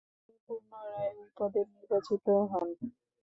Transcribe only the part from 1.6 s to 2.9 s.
নির্বাচিত হন।